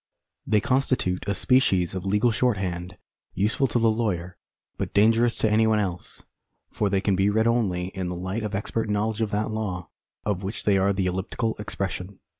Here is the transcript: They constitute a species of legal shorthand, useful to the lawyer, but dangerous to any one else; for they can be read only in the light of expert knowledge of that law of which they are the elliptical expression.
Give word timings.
They 0.47 0.61
constitute 0.61 1.25
a 1.29 1.35
species 1.35 1.93
of 1.93 2.07
legal 2.07 2.31
shorthand, 2.31 2.97
useful 3.35 3.67
to 3.67 3.77
the 3.77 3.91
lawyer, 3.91 4.35
but 4.79 4.95
dangerous 4.95 5.37
to 5.37 5.47
any 5.47 5.67
one 5.67 5.77
else; 5.77 6.23
for 6.71 6.89
they 6.89 7.01
can 7.01 7.15
be 7.15 7.29
read 7.29 7.45
only 7.45 7.89
in 7.89 8.09
the 8.09 8.15
light 8.15 8.41
of 8.41 8.55
expert 8.55 8.89
knowledge 8.89 9.21
of 9.21 9.29
that 9.29 9.51
law 9.51 9.89
of 10.25 10.41
which 10.41 10.63
they 10.63 10.79
are 10.79 10.91
the 10.91 11.05
elliptical 11.05 11.55
expression. 11.59 12.17